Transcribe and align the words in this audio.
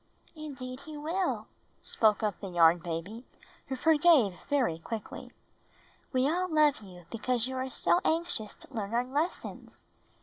"Indeed 0.35 0.79
he 0.79 0.97
will," 0.97 1.45
spoke 1.83 2.23
up 2.23 2.39
the 2.39 2.47
Yarn 2.49 2.79
Baby, 2.79 3.23
who 3.67 3.75
forgave 3.75 4.33
very 4.49 4.79
quickly. 4.79 5.31
"We 6.11 6.27
all 6.27 6.47
love 6.47 6.77
you 6.81 7.05
because 7.11 7.47
you 7.47 7.55
are 7.57 7.69
so 7.69 7.99
anxious 8.03 8.55
to 8.55 8.73
learn 8.73 8.95
our 8.95 9.05
lessons. 9.05 9.85